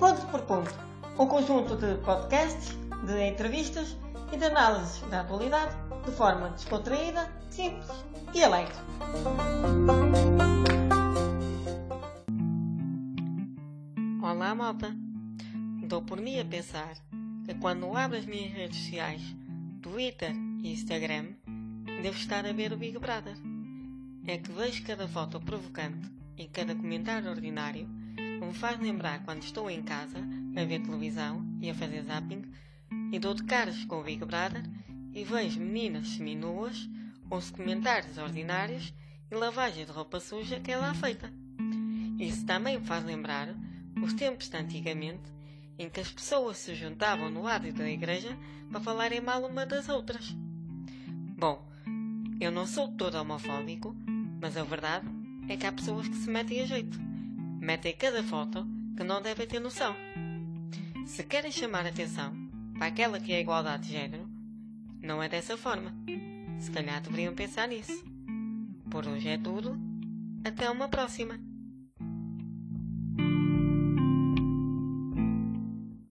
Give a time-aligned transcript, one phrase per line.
[0.00, 0.74] Ponto por Ponto,
[1.18, 3.98] um conjunto de podcasts, de entrevistas
[4.32, 5.76] e de análises da atualidade
[6.06, 7.86] de forma descontraída, simples
[8.32, 8.72] e alegre.
[14.22, 14.96] Olá, malta!
[15.86, 16.94] Dou por mim a pensar
[17.44, 19.20] que quando abro as minhas redes sociais,
[19.82, 21.34] Twitter e Instagram,
[22.02, 23.36] devo estar a ver o Big Brother.
[24.26, 27.86] É que vejo cada foto provocante e cada comentário ordinário
[28.46, 30.18] me faz lembrar quando estou em casa
[30.56, 32.42] a ver televisão e a fazer zapping
[33.12, 34.62] e dou de caras com o Big Brother
[35.12, 36.88] e vejo meninas seminuas,
[37.28, 38.94] ouço comentários ordinários
[39.30, 41.32] e lavagem de roupa suja que é lá feita.
[42.18, 43.54] Isso também me faz lembrar
[44.02, 45.30] os tempos de antigamente
[45.78, 48.36] em que as pessoas se juntavam no lado da igreja
[48.70, 50.34] para falarem mal uma das outras.
[51.38, 51.66] Bom,
[52.40, 53.94] eu não sou todo homofóbico,
[54.40, 55.06] mas a verdade
[55.48, 57.09] é que há pessoas que se metem a jeito
[57.60, 59.94] metem cada foto que não devem ter noção.
[61.06, 62.32] Se querem chamar atenção
[62.74, 64.26] para aquela que é a igualdade de género,
[65.02, 65.94] não é dessa forma.
[66.58, 68.02] Se calhar deveriam pensar nisso.
[68.90, 69.78] Por hoje é tudo.
[70.42, 71.38] Até uma próxima.